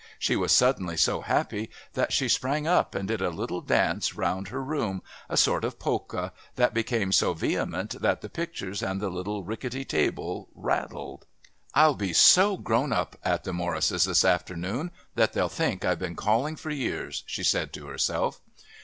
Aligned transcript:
She 0.17 0.35
was 0.35 0.51
suddenly 0.51 0.97
so 0.97 1.21
happy 1.21 1.69
that 1.93 2.11
she 2.11 2.27
sprang 2.27 2.65
up 2.65 2.95
and 2.95 3.07
did 3.07 3.21
a 3.21 3.29
little 3.29 3.61
dance 3.61 4.15
round 4.15 4.47
her 4.47 4.63
room, 4.63 5.03
a 5.29 5.37
sort 5.37 5.63
of 5.63 5.77
polka, 5.77 6.31
that 6.55 6.73
became 6.73 7.11
so 7.11 7.35
vehement 7.35 8.01
that 8.01 8.21
the 8.21 8.27
pictures 8.27 8.81
and 8.81 8.99
the 8.99 9.11
little 9.11 9.43
rickety 9.43 9.85
table 9.85 10.49
rattled. 10.55 11.27
"I'll 11.75 11.93
be 11.93 12.13
so 12.13 12.57
grown 12.57 12.91
up 12.91 13.15
at 13.23 13.43
the 13.43 13.53
Morrises' 13.53 14.05
this 14.05 14.25
afternoon 14.25 14.89
that 15.13 15.33
they'll 15.33 15.47
think 15.49 15.85
I've 15.85 15.99
been 15.99 16.15
calling 16.15 16.55
for 16.55 16.71
years," 16.71 17.21
she 17.27 17.43
said 17.43 17.71
to 17.73 17.85
herself. 17.85 18.41